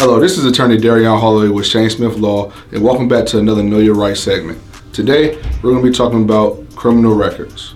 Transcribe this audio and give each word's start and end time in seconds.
Hello, 0.00 0.20
this 0.20 0.38
is 0.38 0.44
attorney 0.44 0.76
Darrion 0.76 1.18
Holloway 1.18 1.48
with 1.48 1.66
Shane 1.66 1.90
Smith 1.90 2.18
Law, 2.18 2.52
and 2.70 2.84
welcome 2.84 3.08
back 3.08 3.26
to 3.26 3.38
another 3.40 3.64
Know 3.64 3.80
Your 3.80 3.96
Rights 3.96 4.20
segment. 4.20 4.62
Today, 4.92 5.34
we're 5.60 5.72
going 5.72 5.82
to 5.82 5.90
be 5.90 5.92
talking 5.92 6.22
about 6.22 6.64
criminal 6.76 7.16
records. 7.16 7.74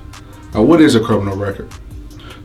Now, 0.54 0.62
what 0.62 0.80
is 0.80 0.94
a 0.94 1.00
criminal 1.00 1.36
record? 1.36 1.68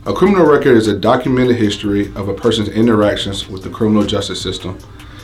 A 0.04 0.12
criminal 0.12 0.44
record 0.44 0.76
is 0.76 0.88
a 0.88 0.98
documented 0.98 1.54
history 1.54 2.08
of 2.16 2.28
a 2.28 2.34
person's 2.34 2.70
interactions 2.70 3.48
with 3.48 3.62
the 3.62 3.70
criminal 3.70 4.02
justice 4.02 4.42
system. 4.42 4.76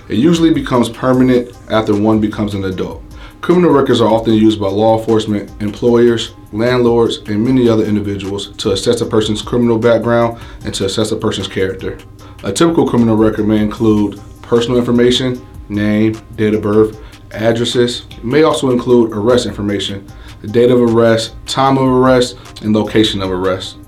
It 0.08 0.18
usually 0.18 0.54
becomes 0.54 0.88
permanent 0.88 1.52
after 1.68 2.00
one 2.00 2.20
becomes 2.20 2.54
an 2.54 2.66
adult. 2.66 3.02
Criminal 3.40 3.72
records 3.72 4.00
are 4.00 4.08
often 4.08 4.34
used 4.34 4.60
by 4.60 4.68
law 4.68 5.00
enforcement, 5.00 5.50
employers, 5.60 6.32
landlords, 6.52 7.16
and 7.26 7.44
many 7.44 7.68
other 7.68 7.84
individuals 7.84 8.56
to 8.58 8.70
assess 8.70 9.00
a 9.00 9.06
person's 9.06 9.42
criminal 9.42 9.80
background 9.80 10.40
and 10.64 10.72
to 10.74 10.84
assess 10.84 11.10
a 11.10 11.16
person's 11.16 11.48
character. 11.48 11.98
A 12.44 12.52
typical 12.52 12.88
criminal 12.88 13.16
record 13.16 13.48
may 13.48 13.58
include 13.58 14.20
personal 14.54 14.78
information, 14.78 15.44
name, 15.68 16.12
date 16.36 16.54
of 16.54 16.62
birth, 16.62 17.02
addresses. 17.32 18.06
It 18.12 18.22
may 18.22 18.44
also 18.44 18.70
include 18.70 19.10
arrest 19.10 19.46
information, 19.46 20.06
the 20.42 20.46
date 20.46 20.70
of 20.70 20.80
arrest, 20.80 21.34
time 21.44 21.76
of 21.76 21.88
arrest, 21.88 22.62
and 22.62 22.72
location 22.72 23.20
of 23.20 23.32
arrest. 23.32 23.78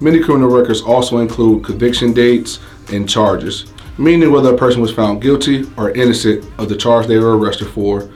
Many 0.00 0.20
criminal 0.20 0.48
records 0.48 0.80
also 0.80 1.18
include 1.18 1.64
conviction 1.64 2.12
dates 2.12 2.60
and 2.92 3.08
charges, 3.08 3.72
meaning 3.98 4.30
whether 4.30 4.54
a 4.54 4.56
person 4.56 4.80
was 4.80 4.94
found 4.94 5.20
guilty 5.20 5.68
or 5.76 5.90
innocent 5.90 6.48
of 6.56 6.68
the 6.68 6.76
charge 6.76 7.08
they 7.08 7.18
were 7.18 7.36
arrested 7.36 7.66
for, 7.70 8.08